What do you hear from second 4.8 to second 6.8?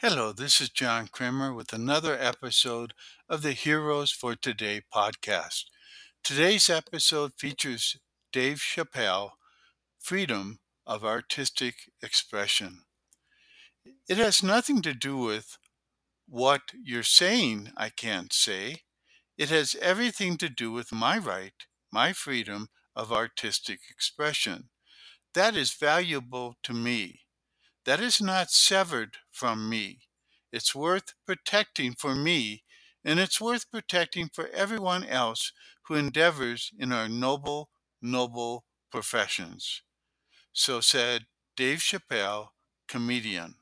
podcast. Today's